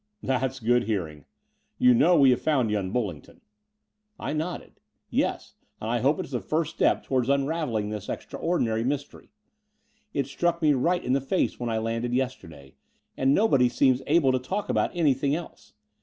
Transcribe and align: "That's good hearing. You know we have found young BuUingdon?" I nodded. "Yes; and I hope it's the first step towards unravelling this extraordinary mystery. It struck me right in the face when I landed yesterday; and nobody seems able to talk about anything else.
"That's 0.23 0.59
good 0.59 0.85
hearing. 0.85 1.25
You 1.77 1.93
know 1.93 2.17
we 2.17 2.31
have 2.31 2.41
found 2.41 2.71
young 2.71 2.91
BuUingdon?" 2.91 3.39
I 4.19 4.33
nodded. 4.33 4.79
"Yes; 5.11 5.53
and 5.79 5.91
I 5.91 5.99
hope 5.99 6.19
it's 6.19 6.31
the 6.31 6.39
first 6.39 6.73
step 6.73 7.03
towards 7.03 7.29
unravelling 7.29 7.89
this 7.89 8.09
extraordinary 8.09 8.83
mystery. 8.83 9.29
It 10.11 10.25
struck 10.25 10.59
me 10.59 10.73
right 10.73 11.03
in 11.03 11.13
the 11.13 11.21
face 11.21 11.59
when 11.59 11.69
I 11.69 11.77
landed 11.77 12.15
yesterday; 12.15 12.73
and 13.15 13.35
nobody 13.35 13.69
seems 13.69 14.01
able 14.07 14.31
to 14.31 14.39
talk 14.39 14.69
about 14.69 14.89
anything 14.95 15.35
else. 15.35 15.75